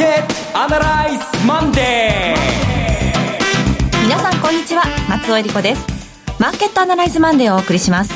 [0.00, 5.86] ケットアナライズマンデー皆さんこんにちは松尾英里子です。
[6.40, 8.14] マーケットアナライズマンデーをお送りします。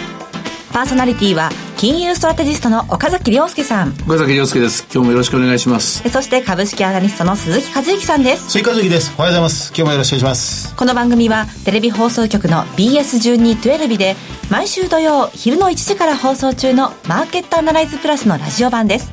[0.73, 3.91] パーソナリティは金融ストラテジストの岡崎良介さん。
[4.07, 4.87] 岡崎良介です。
[4.91, 6.09] 今日もよろしくお願いします。
[6.09, 8.51] そして株式アナリストの鈴木一之さんです。
[8.51, 9.13] 鈴木一之です。
[9.19, 9.69] おはようございます。
[9.69, 10.75] 今日もよろしくお願いします。
[10.75, 14.17] この番組はテレビ放送局の BS1212 で
[14.51, 19.13] 毎週土曜昼の1時から放送中のマーケットアナライズプラスのラジオ版です。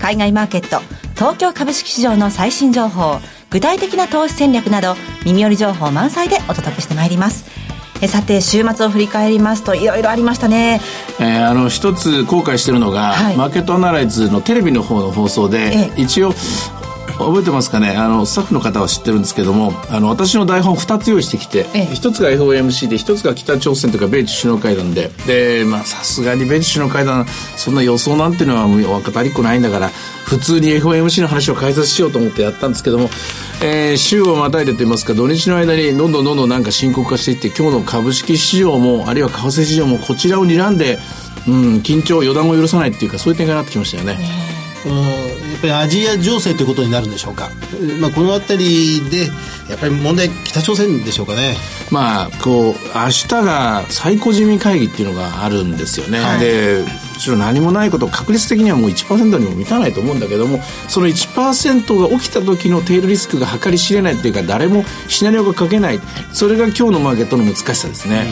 [0.00, 0.82] 海外マーケット
[1.18, 3.18] 東京株式市場の最新情報
[3.50, 7.50] 具体的な投資戦略など耳寄り情報満載でお届けしてまいります。
[8.00, 10.80] えさて週末を振り返りますといろいろありましたね、
[11.18, 16.32] えー、あの一つ後悔してるのが、はい、マーケットアナライズのテレビの方の放送で、ええ、一応
[17.18, 17.96] 覚えてますかね？
[17.96, 29.88] あのスタッフの方は知ってるんですけどもあの私の台本2つ用意してきて、ええ、1つが FOMC で1つが北朝鮮とか米中首脳会談ででまあさすがに米中首脳会談そんな予想なんていうのは分かりっこないんだから
[30.24, 33.08] 普通に FOMC の話を解説しようと思ってやったんですけども、
[33.62, 40.98] えー、週をまたいでといいますか土日の間にどんどんどんどんなんか深刻化していって今日の株式市場もあるいは為替市場もこちらを睨んで、
[41.48, 44.48] うん、緊張予断を許さないっていうかそういう展開になってきましたよね。
[44.86, 45.27] や
[45.58, 47.50] っぱりアジア情勢ということになるんでしょうか、
[48.00, 49.26] まあ、このあたりで
[49.68, 51.56] やっぱり問題北朝鮮でしょうかね。
[51.90, 66.00] まあこう明日が最高人民会議っていうのがあるんですよね、はい、でもちろん何もないこと確率的にはもう1%にも満たないと思うんだけどもその1%が起きた時のテールリスクが計り知れないっていうか誰もシナリオが書けない。
[66.32, 68.26] それが今日のマーケットの難しさですね。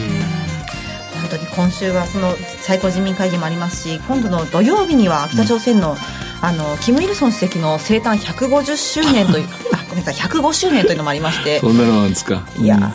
[1.19, 5.97] 本当に今週はその最高人民会議もありますし今度の土曜日には北朝鮮の、うん
[6.41, 12.43] あのキム・イルソン主席の生誕150周年という あごめんなさい105周年というのもありましてそんなのなんですか？
[12.59, 12.91] いや、うん、本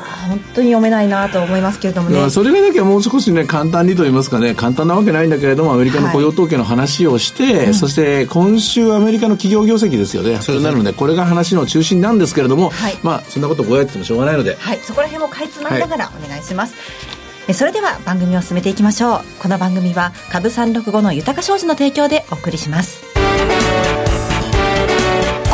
[0.54, 2.30] 当に読めないなと思いますけれどもね。
[2.30, 10.38] それがなきゃもう少しね簡単にと言いますかね簡単なわけないんだけれどもアメリカの雇用統計の話をして、はい、そして今週アメリカの企業業績ですよね。
[10.40, 14.56] それなのでこれが話の中心なんですけれども、はい、まあそんなことぼやってもしょうがないので。
[14.60, 19.20] はいそこら辺もかいつまみながらお願いします、はいそれでは番組を進めていきましょう。
[19.42, 23.11] この番組は株三六五の豊か商事の提供でお送りします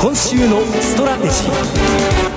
[0.00, 2.27] 今週のストラテジー。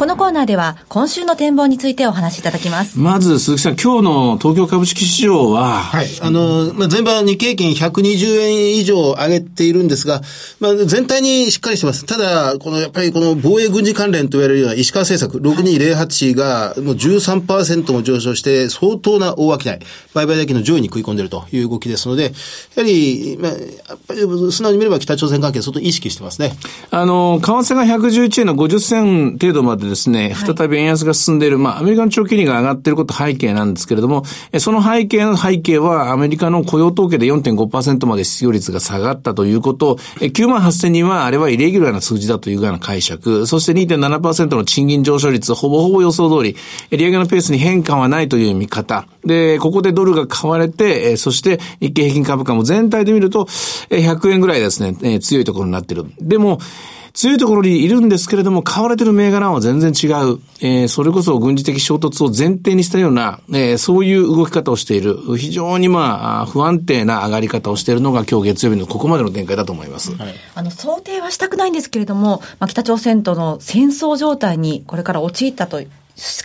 [0.00, 2.98] このコーナーでは今週の展望についてお話しいただきます。
[2.98, 10.22] まず鈴木さん、今日の東京株式市場は、はい、あの、まあ、前場日経平均120円以上上げているんですが、
[10.58, 12.06] まあ、全体にしっかりしてます。
[12.06, 19.78] ただ、このやっぱりこの防衛軍事関連と言われるような石川政策6208がもう13%も上昇して相当な大商い、
[20.14, 22.30] 売買代金の上位に食い込んでいるという動きですので、や
[22.78, 23.58] はり、まあ、や
[23.96, 26.54] っぱり素直に見れば北朝鮮関係相当意識してますね。
[26.90, 34.24] あの、為替が111円の50銭程度までですね、再び円安が進んでいる、まあ、アメリカの長期金利が上がっていること背景なんですけれども、
[34.58, 46.56] その背景の背景は、アメリカの雇用統計で4.5%まで失業率が下がったということ、9万8000人は、あれはイレギュラーな数字だというような解釈、そして2.7%の賃金上昇率、ほぼほぼ予想通り、
[46.90, 49.06] 利上げのペースに変化はないという見方。
[49.24, 53.46] で、ここでドルが買われて、そして日経平均株価も全体で見ると、
[53.90, 56.06] 100円ぐらいですね、強いところになっている。
[56.20, 56.58] でも、
[57.12, 60.40] 強いところにいるんですけれども、買われてる銘柄は全然違う。
[60.62, 65.16] えー、それこそ軍事的衝突を前提にしたような、えー、そういう動き方をしている。
[65.36, 70.14] 非常にまあ、不安定な上がり方をしているのが今日月曜日のここまでの展開だと思います。
[70.16, 75.82] はい、あの、想定はしたくないんですけれども、まあ、北朝鮮との戦争状態にこれから陥ったと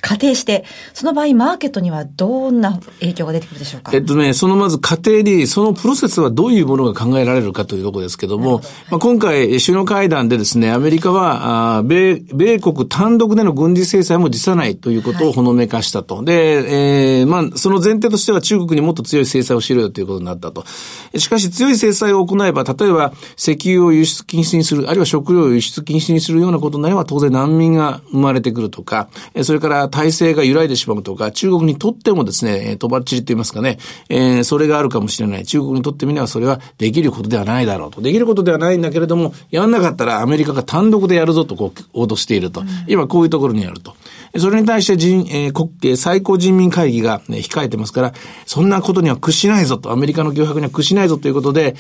[0.02, 0.64] 仮定して、
[0.94, 3.92] その場合、マーケットにはどんな影響が出てくるでしょうか？
[3.94, 16.18] えっとね、そのまず仮定に、そのプロセスはどういうものが考えられるかというところですけども、どまあ、今回、首脳会談でですね、アメリカは、あ米、米国単独での軍事制裁も辞さないということをほのめかしたと。
[16.18, 20.64] はい、で、えー、まあ、その前提としては中国にもっと強い制裁をしろよということになったと。
[21.18, 29.10] しかし、強い制裁を行えば、例えば、石油を輸出禁止にする、あるいは食料を輸出禁止にするようなことになれば、当然難民が生まれてくるとか、
[29.44, 33.78] それから体制が揺らいでしまうとか、中国にとってもですね、とばっちりと言いますかね、
[34.10, 35.46] えー、それがあるかもしれない。
[35.46, 38.02] 中国にとってみればそれはできることではないだろうと。
[38.02, 42.64] できることではないんだけれども、やんなかったらアメリカが単独でやるぞとこう、脅していると。
[42.88, 43.96] 今こういうところにあると。
[44.38, 48.14] それに対して人、えー、国最高人民会議が、ね、控えてますから、
[48.46, 49.92] そんなことには屈しないぞと。
[49.92, 51.76] アメリカの脅迫には屈しないぞということで、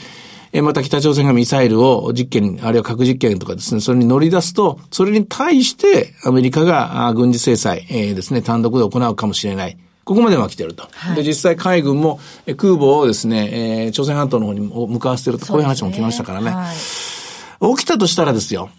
[0.53, 9.77] えまた北朝鮮がミサイルを実験、あるいは核実験とかですね、それに乗り出すと、それに対してアメリカが軍事制裁、えー、ですね、単独で行うかもしれない。
[10.03, 10.87] ここまでは来てると。
[10.91, 12.19] はい、で、実際海軍も
[12.57, 16.45] 空母をですね、えー、朝鮮半島の方に向かわせてると、こういう話も来ましたからね。
[16.45, 18.69] ねはい、起きたとしたらですよ。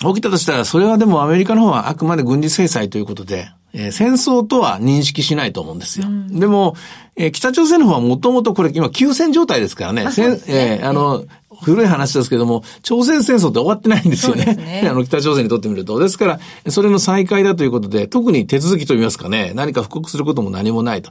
[0.00, 6.06] 起きたとしたら、それはでもアメリカの方はあくまで軍事制裁ということで、えー戦争とは認識しないと思うんですよ。
[6.30, 6.74] でも、
[7.16, 10.10] えー北朝鮮の方はもともとこれ今休戦状態ですからね。
[10.10, 11.24] せんえーあの、
[11.62, 14.54] 古い話ですけども、朝鮮戦争って終わってないんですよね。
[14.54, 15.98] ね あの、北朝鮮にとってみると。
[15.98, 21.10] ですから、それの再開だということで、特に手続きといいますかね、何か布告することも何もないと。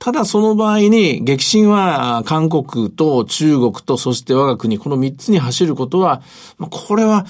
[0.00, 6.22] ただその場合に、激震はあ韓国と中国と、そして我が国、この三つに走ることは、
[6.56, 7.26] まあ、これは、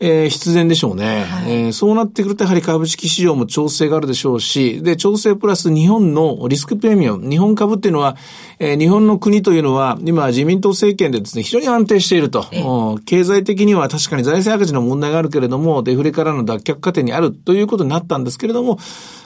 [0.00, 8.16] えー必然でしょうね、えーそうなってくると、やはり株式市場も調整があるでしょうし、で、調整プラス日本のリスクプレミアム、日本株っていうのは、
[8.58, 12.46] えー日本の国というのは、今自民党政権でですね、非常に安定していると。
[12.52, 18.80] うん経済的には確かに財政赤字の問題があるけれども、デフレからの脱却過程にあるということになったんですけれども、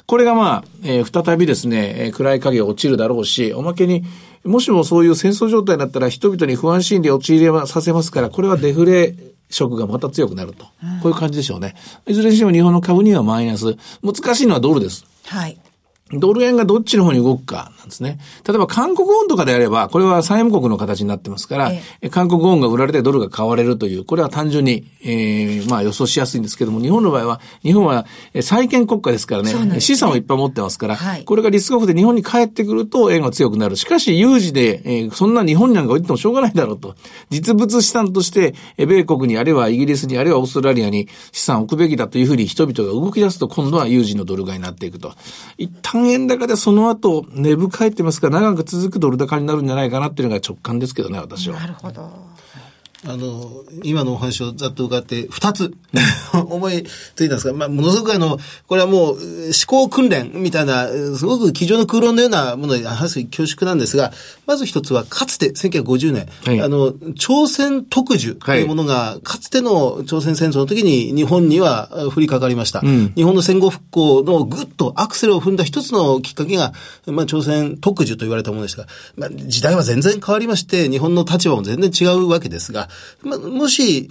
[0.06, 4.04] これがまあ、えー再びですね、えー暗い影落ちるだろうし、おまけに、
[4.44, 9.14] もしもそういう戦争状態になったら人々に不安心理を陥れさせますから、これはデフレ
[9.50, 10.64] 色がまた強くなると。
[11.02, 11.74] こういう感じでしょうね。
[12.06, 13.76] いずれにしても日本の株にはマイナス。
[14.02, 15.04] 難しいのはドルです。
[15.26, 15.56] はい。
[16.14, 18.18] ドル円がどっちの方に動くかなんですね。
[18.46, 33.76] 例えば韓国ウォンとかであれば、これは債務国の形になってますから、え韓国ウォンが売られてドルが買われるという、これは単純に、えーまあ予想しやすいんですけども、日本の場合は、日本はえー債権国家ですからね、ね資産をいっぱい持ってますから、はいこれがリスクオフで日本に帰ってくると円が強くなる。
[33.76, 36.94] しかし有事で、えーそんな日本になんか置いてもしょうがないだろうと。
[37.30, 45.14] 実物資産として、えー米国に、あるいはイギリスに、あるいはオーストラリアに資産を置くべきだというふうに人々が動き出すと、今度は有事のドル買いになっていくと。
[45.56, 51.58] 一旦円高でその後、値深いってますから、長く続くドル高になるんじゃないかなっていうのが直感ですけどね、私は。
[51.58, 52.31] なるほど。
[53.04, 55.74] あの、今のお話をざっと伺って、二つ
[56.32, 56.84] 思い
[57.16, 58.38] ついたんですが、まあ、ものすごくあの、
[58.68, 64.12] これはもう、思考訓練みたいな、すごく机上の空論のようなもので話す恐縮なんですが、
[64.46, 72.82] まず一つは、かつて1950年、はいあの、朝鮮特需というものが、かつての朝鮮戦争の時に日本にはあ降りかかりました。
[73.16, 76.72] 日本の戦後復興のぐっとアクセルを踏んだ一つのきっかけが、
[77.06, 82.88] まあ、朝鮮特需と言われたものでしたが、まあ、時代は全然変わりまして、日本の立場も全然違うわけですが、
[83.22, 84.08] ま、もし、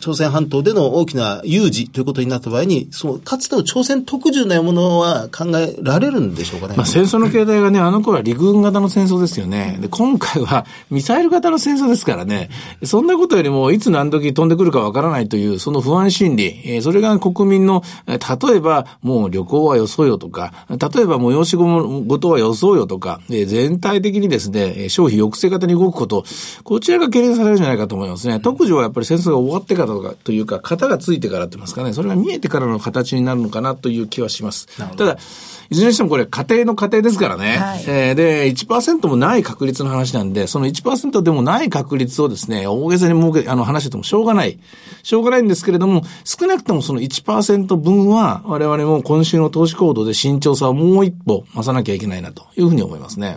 [0.00, 6.74] 朝鮮半島での大きな有事ということになった場合に、その、かつての朝鮮特需のものは考えられるんでしょうかね。
[6.76, 9.78] まあ、戦争の形態がね、あの頃は陸軍型の戦争ですよね。
[9.80, 12.50] で、今回はミサイル型の戦争ですからね。
[12.84, 16.60] そんなことよりも、いつ何時飛んでくるかわからないという、その不安心理。
[16.64, 26.24] えーそれが国民の、例えば、もう旅行はよそうよとか、例えば催し事はよそうよとか、えー全体的にですね、消費抑制型に動くこと、
[26.64, 28.40] こちらが懸念されるんじゃないかと思いますね。
[28.40, 34.68] 特需はやっぱり戦争が終わってからとか、というか、型がついてからって言いますかね、それが見えてからの形になるのかなという気はします。
[34.96, 35.18] ただ、
[35.70, 37.56] いずれにしてもこれ家庭の家庭ですからね。
[37.56, 44.58] はいえーで、1%もない確率の話なんで、その1%でもない確率をですね、大げさに儲け、あの話してもしょうがない。
[45.02, 53.36] しょうがないんですけれども、少なくともその1%分は、我々も今週の投資行動で慎重さをもう一歩増さなきゃいけないなというふうに思いますね。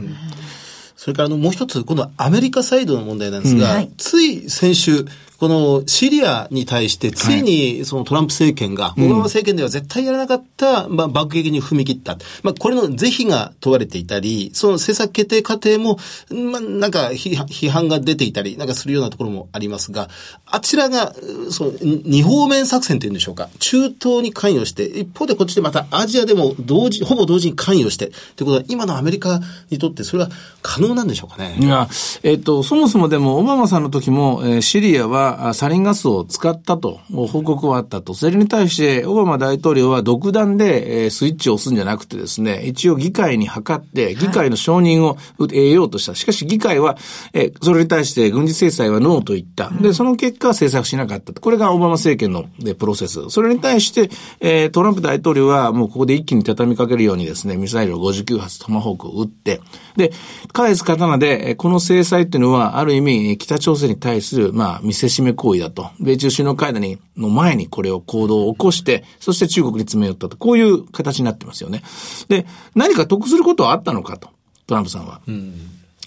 [1.05, 3.91] それからあのもう一つ、今度はアメリカサイドの問題なんですが、はい。
[3.95, 5.05] つい先週、
[5.39, 12.17] このシリアに対して、ついにそのトランプ政権が、オバマ政権では絶対やらなかった、まあ、爆撃に踏み切った。
[12.43, 15.97] まあ、これの是非が問われていたり、その政策決定過程も、
[16.29, 20.09] まあ、なんか批判が出ていたり、なんかするようなところもありますが、
[20.45, 21.13] あちらが、
[21.47, 23.49] うその、二方面作戦というんでしょうか。
[23.59, 30.29] 中東に関与して、一方でこっちでまたアジアでも同時、ほぼ同時に関与して、ということは、今のアメリカにとってそれは
[30.61, 31.57] 可能なんでしょうかね。
[31.59, 31.89] いや、
[32.23, 38.13] えっ、と、そもそもでも、オバマさんの時も、えーシリアはあサリンガスを使ったと、報告はあったと。
[38.13, 46.15] それに対して、オバマ大統領は独断で、えースイッチを押すんじゃなくてですね、一応議会に諮って、議会の承認を得ようとした。
[46.15, 46.97] しかし議会は、
[47.33, 49.69] えーそれに対して軍事制裁はノーと言った。
[49.69, 51.41] で、その結果、制裁をしなかったと。
[51.41, 53.29] これがオバマ政権のでプロセス。
[53.29, 59.61] それに対して、えートランプ大統領はもうここで一気に畳みかけるようにですね、ミサイルを59発トマホークを撃って、
[59.95, 60.11] で、
[60.53, 65.89] 返す刀で、えーこの制裁っていうのは、ある意味、えー北朝鮮に対する、まあ、見せしめ行為だと。
[65.99, 70.37] 米中首脳会談にの前にこれを行動を起こして、そして中国に詰め寄ったと。
[70.37, 71.83] こういう形になってますよね。
[72.27, 72.45] で、
[72.75, 74.29] 何か得することはあったのかと。
[74.67, 75.21] トランプさんは。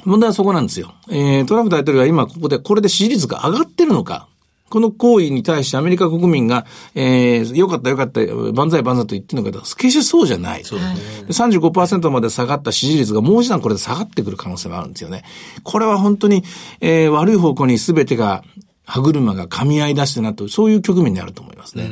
[0.05, 0.95] 問題はそこなんですよ。
[1.11, 4.29] えー、トランプ大統領は今ここで、これで支持率が上がってるのか。
[4.69, 8.21] この行為に対してアメリカ国民が、えー、よかったよかった、
[8.53, 10.65] 万歳万歳と言ってるのかと、決してそうじゃない。
[10.65, 10.87] そうで
[11.29, 11.59] すね。
[11.59, 15.25] 35%まで下がった支持率がもう一段これで下がってくる可能性があるんですよね。
[15.63, 16.45] これは本当に、
[16.81, 18.45] えー、悪い方向に全てが、
[18.89, 21.89] 歯車が噛み合い出してなと、そういう局面にあると思いますね。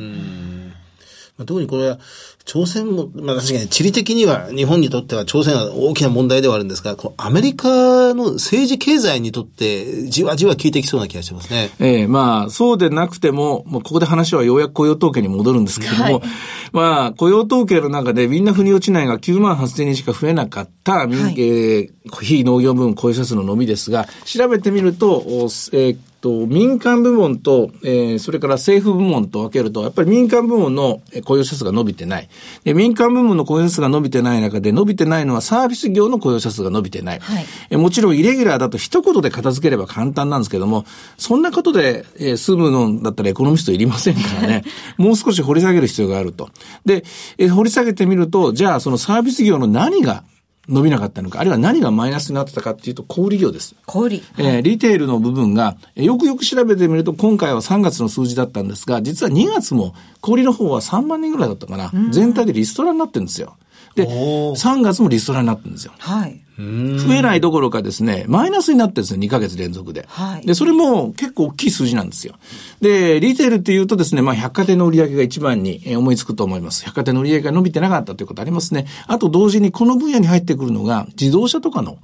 [1.37, 1.99] まあ特にこれは、
[2.43, 11.69] 朝鮮も、まあ確かに地理的には日本にとっては朝鮮は大きな問題ではあるんですが、こうアメリカの政治経済にとってじわじわ効いてきそうな気がしますね。
[11.79, 16.21] ええまあ、そうでなくても、もうここで話はようやく雇用統計に戻るんですけれども、はい
[16.71, 32.29] まあ、雇用統計の中でみんな腑に落ちないが9万8000人しか増えなかった民、はいえー非農業部門雇用者数の伸びですが、調べてみると、おえーっと、民間部門と、えーそれから政府部門と分けると、やっぱり民間部門のえー雇用者数が伸びてない。
[32.63, 37.19] で、民間部門の雇用者数が伸びてない中で、伸びてないのはサービス業の雇用者数が伸びてない。
[37.19, 40.85] はいえーもちろんイレギュラーだと一言で片付ければ簡単なんですけども、
[41.17, 44.63] そんなことで、えー済むのだったらエコノミストいりませんからね。
[44.97, 46.49] もう少し掘り下げる必要があると。
[46.85, 47.03] で、
[47.37, 50.23] えー掘り下げてみると、じゃあそのサービス業の何が
[50.69, 53.75] 伸びなかったのか、あるいは何がマイナスになってたかっていうと、小売業です。
[53.85, 54.23] 小売り。
[54.37, 61.91] えーリテールの部分が、えーよくよく調べてみると、今回は3月の数字だったんですが、実は2月も、小売りの方は3万人ぐらいだったかな。
[62.11, 63.55] 全体でリストラになってるんですよ。
[63.95, 65.93] で、おー3月もリストラになってるんですよ。
[65.97, 66.41] はい。
[66.57, 70.05] 増えないどころかですね、マイナスになってるんですよ、2ヶ月連続で。
[70.07, 72.35] はいで、それも結構大きい数字なんですよ。
[72.81, 76.83] で、リテールっていうとですね、まあ、百貨店の売り上げが一番にえー思いつくと思います。
[76.85, 78.87] 百貨店の売り上げが伸びてなかったということありますね。
[79.07, 81.97] あと同時にこの分野に入ってくるのが、自動車とかの、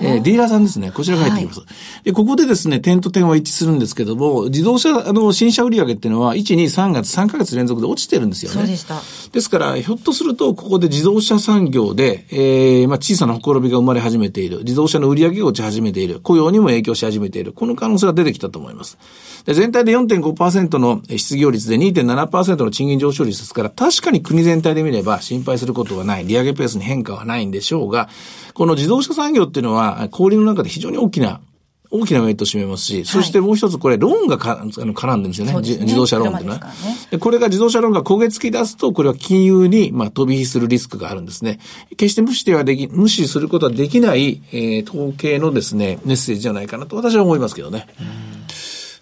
[0.00, 0.90] えーディーラーさんですね。
[0.90, 2.02] こちらが入ってきます。
[2.04, 8.58] で、ここでですね、点と点は一致するんですけども、自動車、あの、新車売上っていうのは、1、2、3月、3ヶ月連続で落ちてるんですよね。
[8.58, 9.00] そうでした。
[9.32, 14.58] ですから、ひょっとすると、ここで自動車産業で、えー、まあ、小さなほころびが生まれ始めている。
[14.58, 16.20] 自動車の売り上げが落ち始めている。
[16.20, 17.52] 雇用にも影響し始めている。
[17.52, 18.98] この可能性が出てきたと思います。
[19.46, 26.26] で全体で4.5%の失業率で2.7%の賃金上昇率ですから、確かに国全体で見れば心配することはない。
[26.26, 28.08] 利上げペースに変化はないんでしょうが、
[28.60, 31.40] この自動車産業っていうのは、小売りの中で非常に大きな
[31.90, 35.54] 大きなウェイトを占めますし、そしてもう一つこれ、ローンがかあの絡んでるんですよね。
[35.54, 36.72] ねじ自動車ローンっていうのはね
[37.10, 41.58] でこれが自動車ローンが焦げ付き出すと、これは金融に、まあ、飛び火するリスクがあるんですね。
[41.96, 47.86] 決して無視ではでき、無視することはできない、えー統計のですね、メッセージじゃないかなと私は思いますけどね。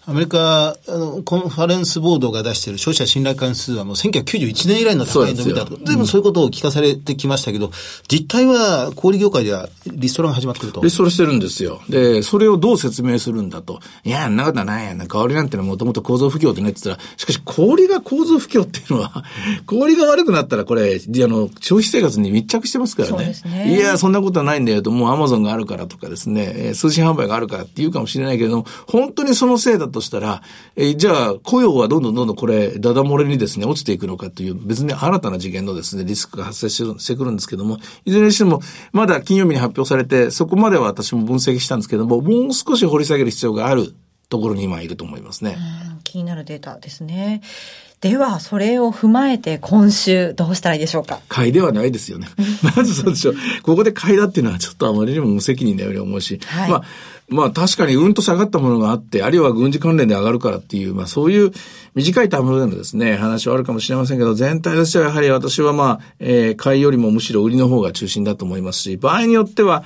[0.09, 5.77] アメリカ、あの、コンファレンスボードが出している消費者信頼関数はもう1991年以来の高い伸びだと。
[5.77, 7.69] でもそういうことを聞かされてきましたけど、
[8.07, 10.81] 実態は小売業界ではリストラが始まっていると。
[10.81, 11.81] リストラしてるんですよ。
[11.89, 13.81] で、それをどう説明するんだと。
[14.03, 15.05] いや、んなことはないやんな。
[15.05, 19.23] 香りなんてのはもともと構造不況ってねって言ったら、しかし氷が構造不況っていうのは、
[19.67, 23.35] 氷が悪くなったらこれ、あの、消費生活に密着してますからね。
[23.45, 30.41] ねいや、そんなことはないんだよと、もうアマゾンがあるからとかですね、えー通信販売があるからって言うかもしれないけれども、本当にそのせいだとしたら、
[30.75, 43.93] えーじゃあ、雇用はどんどんどんどんこれ、だだ漏れにですね、落ちていくのかという、別に新たな次元のですね、リスクが発生してくるんですけども、いずれにしても、まだ金曜日に発表されて、そこまでは私も分析したんですけども、もう少し掘り下げる必要がある
[44.29, 45.57] ところに今いると思いますね。
[46.03, 47.41] 気になるデータですね。
[48.01, 51.19] では、それを踏まえて今週どうしたらいいでしょうか？
[51.27, 52.27] 買いではないですよね。
[52.75, 53.35] まずそうでしょう。
[53.61, 56.83] ここで買いだっていうのはちょっとあまりにも無責任なように思うし、はいまあ、
[57.27, 61.51] まあ確かにうんと下がったものがあって、あるいは軍事関連で上がるからっていう、まあそういう
[61.93, 69.83] 短いタイムでのですね、話はあるかもしれませんけど、全体としてはやはり私はまあ、えー買いよりもむしろ売りの方が中心だと思いますし、場合によっては、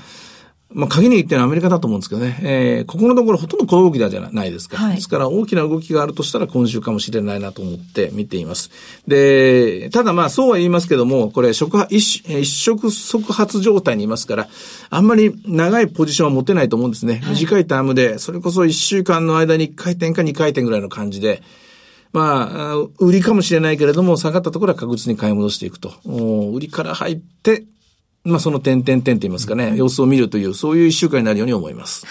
[0.73, 2.39] まあ、鍵に言ってるのはアメリカだと思うんですけどね。
[2.41, 4.77] えーここのところほとんど小動きだじゃないですか。
[4.77, 8.69] はいですから大きな動きがあるとしたら今週かもしれないなと思って見ています。
[9.07, 14.47] で、ただまあそうは言いますけども、これ一えー一触即発状態にいますから、
[14.89, 17.21] あんまり長いポジションは持てないと思うんですね。
[17.29, 21.41] 短いタームで、それこそ1週間の間に1回転か2回転ぐらいの感じで、
[22.13, 25.93] まああ、売りかもしれないけれども、下がったところは確実に買い戻していくと。
[26.05, 27.65] お売りから入って、
[28.23, 32.05] まあその点々点と言いますかね、様子を見るという、そういう一週間になるように思います。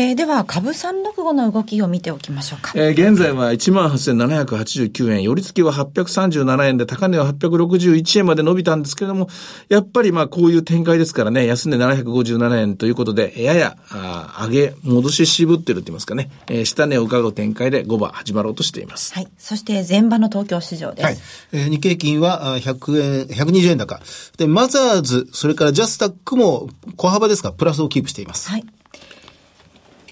[0.00, 2.72] えーでは、株365の動きを見ておきましょうか。
[2.74, 9.28] えー現在は18,789円、寄り付きは837円で、高値は861円まで伸びたんですけれども、
[9.68, 19.12] やっぱりまあこういう展開ですからね、安値757円ということで、やや、あー上げ、戻し渋ってるって言いますかね、えー下値を伺う展開で5番始まろうとしています。
[19.12, 19.28] はい。
[19.36, 21.04] そして、前場の東京市場です。
[21.04, 21.18] はい。
[21.52, 24.00] えー日経金はあ100円、120円高。
[24.38, 28.48] で、マザーズ、それからジャスタックも小幅ですが、プラスをキープしています。
[28.48, 28.64] はい。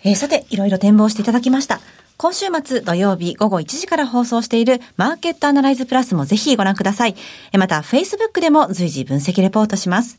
[0.08, 1.82] えーさて、いろいろ展望していただきました。
[2.16, 7.14] 今週末土曜日午後1時から放送しているマーケットアナライズプラスもぜひご覧ください。
[7.52, 10.18] えーまた、Facebook でも随時分析レポートします。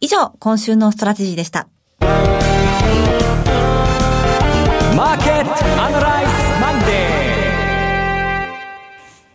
[0.00, 1.66] 以上、今週のストラテジーでした。
[2.00, 2.38] マー
[5.18, 5.50] ケット
[5.82, 6.94] アナライズマンデ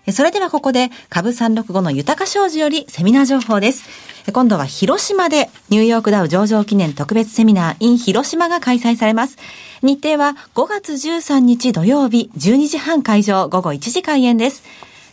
[0.08, 3.84] えそれではここで株365の豊か商事よりセミナー情報です。
[4.28, 9.36] え今度は広島でニューヨークダウ上場記念特別セミナー in 広島が開催されます。
[9.82, 14.64] 日程は5月13日土曜日12時半会場午後1時開演です。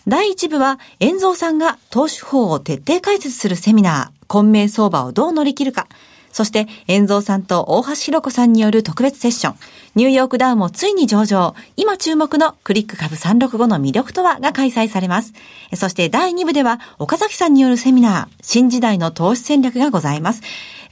[0.09, 5.87] 第1部は、遠蔵さんが投資法を徹底解説するセミナー、混迷相場をどう乗り切るか。
[6.33, 9.57] そして、遠蔵さんと大橋弘子さんによる特別セッション。
[9.95, 11.55] ニューヨークダウンもついに上場。
[11.77, 15.33] 今注目のクリック株365の魅力とはが開催されます。
[15.75, 20.43] そして第2部では岡崎さんによるセミナー、新時代の投資戦略がございます。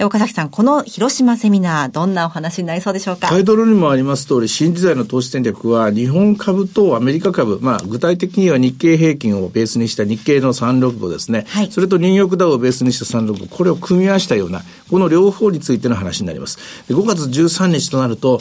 [0.00, 3.28] 岡崎さん、この広島セミナー、どんなお話になりそうでしょうか？
[3.28, 11.44] タイトルにもあります通り、新時代の投資戦略は、日本株とアメリカ株、まあ、具体的には日経平均をベースにした日経の365ですね。
[11.48, 16.58] はい、それとニューヨークダウをベースにした365、これを組み合わせたような、この両方についての話になります。
[16.88, 18.40] で5月13日となると、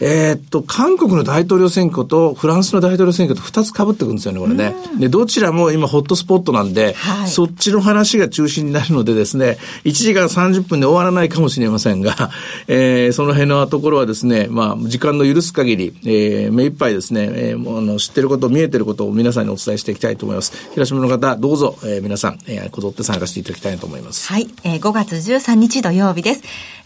[0.00, 4.74] えー、っと、韓国の大統領選挙とフランスの大統領選挙と2つ被ってくるんですよね、これね。
[4.98, 12.30] で、どちらも今ホットスポットなんで、はい、そっちの話が中心になるのでですね、1時間30分で終わらないかもしれませんが、
[12.68, 20.52] えー、その辺のところはですね、まあ、時間の許す限り、えー、目いっぱいですね、えー、もうあの知ってること、見えてることを皆さんにお伝えしていきたいと思います。
[20.74, 24.30] 広島の方、どうぞ、えー、皆さん、えー、こぞって参加していただきたいと思います。
[24.30, 26.42] はい、えー、5月13日土曜日です。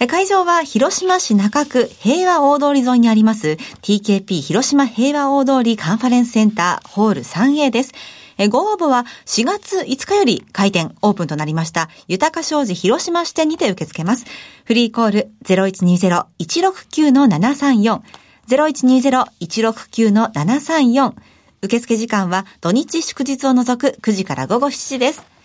[0.07, 7.93] 会場は広島市中区平和大通り沿いにあります TKP 広島平和大通りカンファレンスセンターホール 3A です。
[8.39, 14.25] えご応募は4月5日より開店オープンとなりました豊か商事広島支店にて受け付けます。
[14.65, 18.01] フリーコール0120-169-734
[18.49, 21.15] 0120-169-734
[21.61, 25.38] 受付時間は土日祝日を除く9時から午後7時です。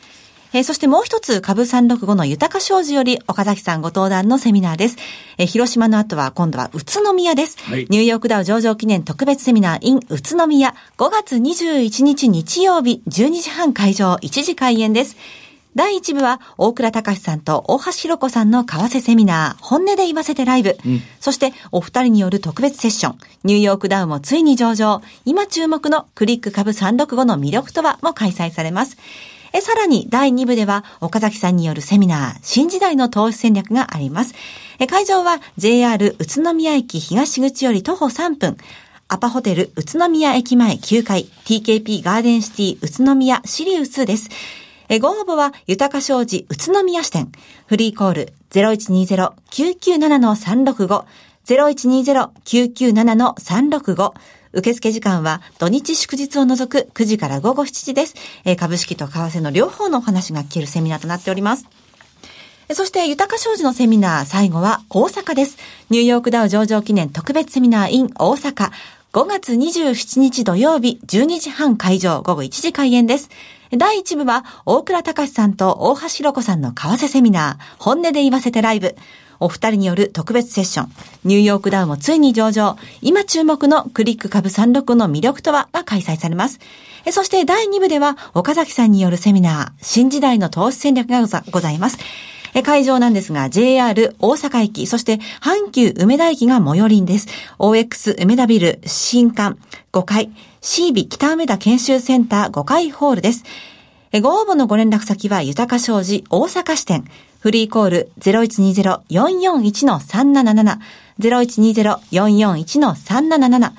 [0.54, 4.98] えー、そしてもう一つ、株365の豊か商事より岡崎さんご登壇のセミナーです。
[5.38, 7.58] えー、広島の後は今度は宇都宮です。
[7.64, 15.18] はい、ニューヨークダウ上場記念特別セミナー in 宇都宮5月21日日曜日12時半会場1時開演です。
[15.76, 20.78] 第1部は大倉隆さんと大橋弘子さんの為替セミナー、本音で言わせてライブ。
[20.86, 28.98] うん、そしてお二人による特別セッション、ニューヨークダウもついに上場、今注目のクリック株365の魅力とはも開催されます。
[29.54, 34.34] え、さらに第2部では岡崎さんによるセミナー、新時代の投資戦略があります。
[34.80, 38.58] え、会場は JR 宇都宮駅東口より徒歩3分。
[39.10, 44.32] アパホテル宇都宮駅前9階 TKP ガーデンシティ宇都宮シリウスです。
[44.90, 47.32] えご応募は、豊か商事宇都宮支店。
[47.68, 51.06] フリーコール0120-997-365。
[51.46, 54.14] 0120-997-365。
[54.54, 58.16] 受付時間は土日祝日を除く9時から午後7時です。
[58.46, 61.68] え株式と為替の両方のお話が聞けるセミナーとなっております。
[62.72, 65.58] そして、豊か商事のセミナー、最後は大阪です。
[65.90, 68.72] ニューヨークダウ上場記念特別セミナー in 大阪。
[69.12, 73.30] 5月27日土曜日、12時半会場、午後1時開演です。
[73.78, 78.96] 第1部は、大倉隆さんと大橋弘子さんの為替セミナー、本音で言わせてライブ。
[79.40, 80.92] お二人による特別セッション、
[81.24, 85.70] ニューヨークダウンもついに上場、今注目のクリック株36の魅力とは？
[85.72, 86.60] が開催されます。
[87.12, 91.98] そして第2部では、岡崎さんによるセミナー、新時代の投資戦略がございます。
[92.64, 97.28] 会場なんですが、JR 大阪駅、そして阪急梅田駅が最寄りんです。
[97.58, 99.58] OX 梅田ビル新館
[99.92, 103.44] 5階、CB 北梅田研修センター5階ホールです。
[104.22, 107.06] ご応募のご連絡先は、豊か商事大阪支店。
[107.44, 110.80] フリーコール0120-441-377。
[111.20, 113.72] 0120-441-377。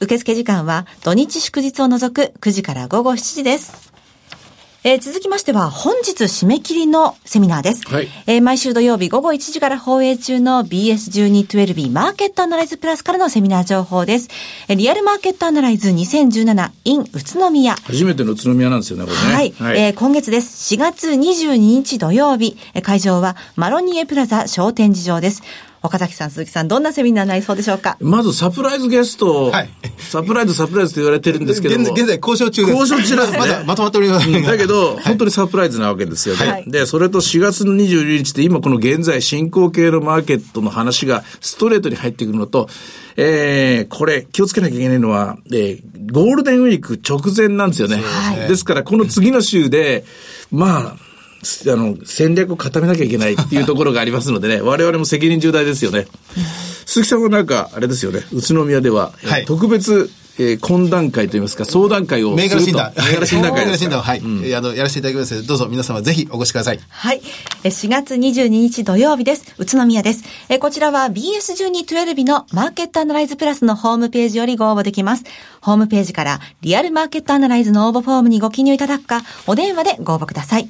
[0.00, 3.91] 受付時間は土日祝日を除く9時から午後7時です。
[4.84, 7.88] えー、続きましては、本日締め切りのセミナーです。
[7.88, 8.08] はい。
[8.26, 14.28] えー、毎週土曜日午後1時から放映中の BS1212 マーケットアナライズプラスからのセミナー情報です。
[14.66, 17.76] えー、リアルマーケットアナライズ2017 in 宇都宮。
[17.76, 19.34] 初めての宇都宮なんですよね、これね。
[19.34, 19.54] はい。
[19.56, 20.74] はい、えー、今月です。
[20.74, 25.44] 4月22日土曜日、会場はマロニエプラザ商店事情です。
[25.82, 27.96] 岡崎さん、鈴木さん、どんなセミナーになりそうでしょうか？
[28.00, 32.78] まずサプライズゲスト、はい、サプライズ、サプライズと言われてるんですけど現在交渉中です。
[32.78, 33.38] 交渉中なんですね。
[33.38, 34.42] まだまとまっております。
[34.42, 36.46] だけど、本当にサプライズなわけですよね。
[36.46, 42.68] はい、で、それと4月の22日で今この現在進行形のマーケットの話がストレートに入ってくるのと、
[43.16, 47.96] えー、これ気をつけなきゃいけないのは、えー、ゴールデンウィーク直前なんですよね。
[47.96, 50.04] はい、ですから、この次の週で、
[50.50, 51.11] まあ、
[51.42, 56.06] あの、戦略を固めなきゃいけないっていうところがありますのでね、 我々も責任重大ですよね。
[56.86, 62.92] 鈴木さんはなんか、あれですよね、宇都宮では、はい、特別、えー、懇談会といいますか、相談会を銘柄診断。
[62.96, 63.64] 銘柄診断会。
[63.64, 66.80] 銘柄診断はい、うん、あの、やらせていただきますので、どうぞ皆様ぜひお越しください。
[66.88, 67.20] はい。
[67.64, 69.54] 4月22日土曜日です。
[69.58, 70.24] 宇都宮です。
[70.48, 75.24] えこちらは BS1212 のマーケットアナライズプラスのホームページよりご応募できます。
[75.60, 80.68] ホームページからリアルマーケットアナライズの応募フォームにご記入いただくか、お電話でご応募ください。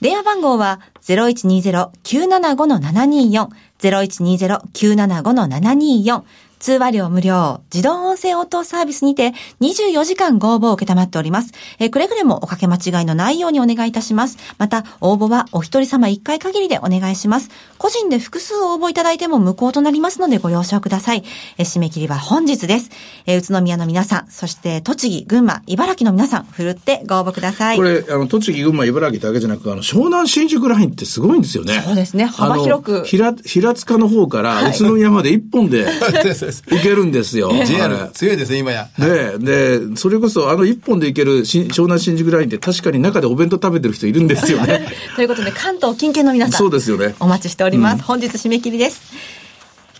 [0.00, 3.48] 電話番号は0120-975-724、
[3.80, 6.22] 0120-975-724、
[6.58, 11.52] 通話料無料、自動音声応答サービスにて24時間ご応募を受けたまっております。
[11.78, 14.36] えーくれぐれもおかけ間違いのないようにお願いいたします。
[14.58, 17.50] また、応募はお一人様1回限りでお願いします。
[17.78, 21.24] 個人で複数応募いただいても無効となりますのでご了承ください。
[21.56, 22.90] えー締め切りは本日です。
[23.26, 27.76] えー宇都宮の皆さん、そして栃木、群馬、茨城の皆さん、ふるってご応募ください。
[27.76, 31.82] これ、あの、栃木、群馬、茨城だけじゃなく、あの、湘南新宿ラインってすごいんですよね。
[31.84, 35.86] そうですね幅広く平、平塚の方から宇都宮まで一本で
[36.52, 37.52] 行けるんですよ。
[37.64, 38.88] JR 強いですね、今や。
[38.98, 44.86] で、で、それこそあの一本で行けるし湘南新宿ラインって確かに中でお弁当食べてる人いるんですよね。
[45.16, 46.58] ということで、関東近県の皆さん。
[46.58, 48.02] そうですよねお待ちしております。
[48.02, 49.00] 本日締め切りです。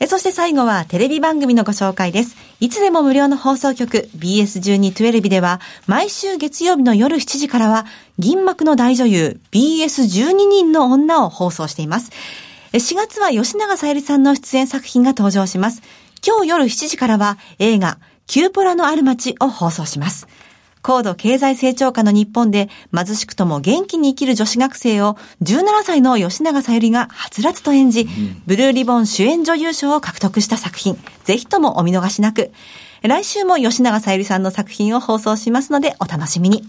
[0.01, 2.37] えそして最後はテレビ番組のご紹介です。
[2.61, 7.85] いつでも無料の放送局 BS1212 では毎週月曜日の夜7時からは
[8.19, 12.11] 銀幕の大女優 BS12 人の女を放送しています。
[12.73, 15.83] え4月は吉永小百合さんの出演作品が登場します。
[16.27, 20.29] 今日夜7時からは映画キューポラのある街を放送します。
[20.83, 28.07] 高度経済成長下の日本で貧しくとも元気に生きる女子学生を17歳の吉永小百合がはつらつと演じ、
[28.47, 30.97] ブルーリボン主演女優賞を獲得した作品。
[31.25, 32.53] ぜひともお見逃しなく。
[33.03, 36.65] 来週も吉永小百合さんの作品を放送しますのでお楽しみに。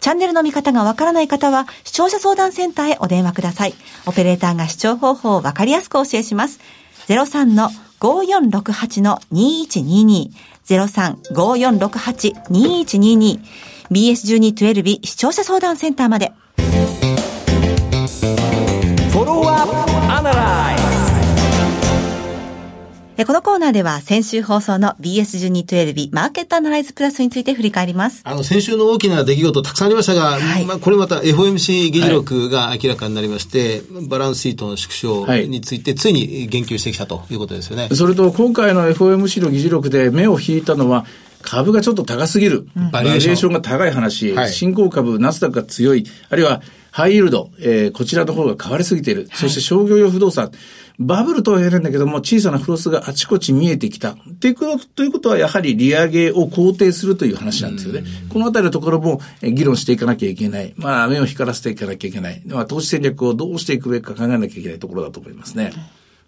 [0.00, 3.74] チャンネルの見方がわからない方は、視聴者相談センターへお電話ください。
[4.06, 6.60] オペレーターが視聴方法をわかりやすくお教えします。
[8.04, 10.30] 03-5468-2122。
[10.66, 13.40] 03-5468-2122。
[13.90, 16.32] BS1212 視聴者相談センターまで。
[23.26, 28.20] このコーナーでは先週放送の BS1212 マーケットアナライズプラスについて振り返ります。
[28.24, 37.88] あの、先週の大きな出来事たくさんありましたが、はいまあ、これまた FOMC 議事録が明らかになりまして、バランスシートの縮小についてついに言及してきたということですよね。
[37.92, 41.06] それと今回の FOMC の議事録で目を引いたのは、
[41.44, 42.66] 株がちょっと高すぎる。
[42.92, 49.28] バリエーションが高い話、はい新興株、ナスダックが強い、あるいはハイイールド、えーこちらの方が買われすぎている。
[49.32, 50.50] そして商業用不動産。
[50.98, 54.12] バブルとは言えないんだけども、小さなフロスがあちこち見えてきた。
[54.12, 58.04] っていうことということは、やはり利上げを肯定するという話なんですよね。
[58.28, 60.72] このあたりのところもえー議論していかなきゃいけない。
[60.76, 62.40] まあ、目を光らせていかなきゃいけない。
[62.46, 65.72] まあ、投資戦略をどうしていくべきか考えなきゃいけないところだと思いますね。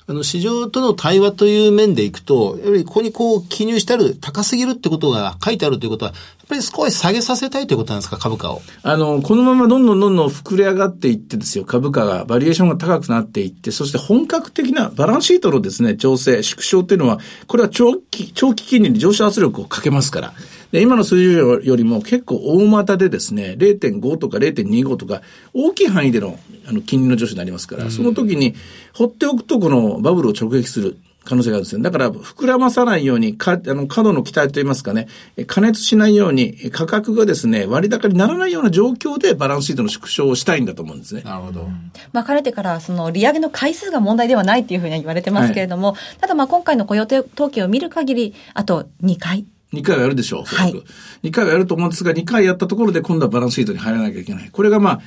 [0.09, 8.63] あの、市場との対話という面でいくと、やはりここにこう記入してある高すぎるってことが書いてあるということは、やっぱり少し下げさせたいということなんですか、株価を？
[8.85, 20.35] あの、このままどんどんどんどん膨れ上がっていってですよ、株価が、バリエーションが高くなっていって、そして本格的なバランスシートのですね、調整、縮小っていうのは、これは長期、長期金利に上昇圧力をかけますから。
[20.73, 25.23] で、今の数字よりも結構大股でですね、0.5とか0.25とか、
[25.55, 28.55] 大きい範囲での、あの、金利の上昇になりますから、その時に、
[28.93, 30.97] 放っておくとこのバブルを直撃する。
[31.27, 31.83] 可能性があるんですよ。
[31.83, 41.23] だから、膨らまさないように、か、あの、過度の期待といいますかね、え加熱しないように、え価格がですね、割高にならないような状況でバランスシートの縮小をしたいんだと思うんですね。
[41.23, 41.69] なるほど。
[42.13, 49.47] まあ、かねてから、その、利上げの回数が問題ではないっていうふうには言われてますけれども、ただまあ、今回の雇用統計を見る限り、あと2回。
[49.73, 50.85] 2回はやるでしょう、おそらくはい
[51.25, 54.51] 2回はやると思うんですが、2回やったところで今度はバランスシートに入らなきゃいけない。
[54.51, 55.01] これがまあ、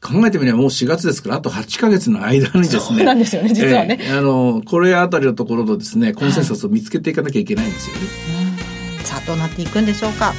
[0.00, 2.80] 考えてみればもう4月ですから、あと8ヶ月の間にですね。
[2.80, 8.02] そうなんですよね実はねええあの、これあたりのところのですね、コンセンサスを見つけていかなきゃいけないんですよね。
[9.04, 10.32] さあ、どうなっていくんでしょうか。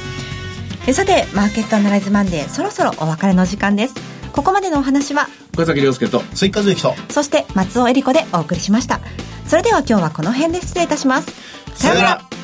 [0.86, 3.94] えさて、マーケットアナライズマンデー、そろそろお別れの時間です。
[4.32, 6.94] ここまでのお話は、岡崎亮介と、追加税と。
[7.10, 9.00] そして松尾恵里子でお送りしました。
[9.46, 11.30] それでは今日はこの辺で失礼いたします。
[11.74, 12.39] さようなら。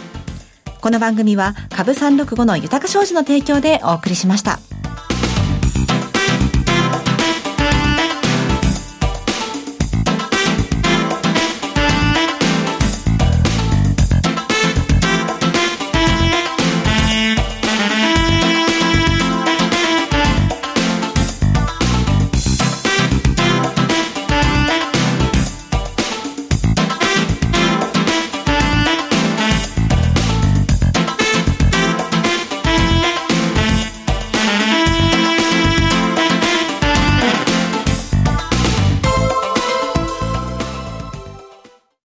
[0.86, 4.60] この番組は株365の豊か商事の提供でお送りしました。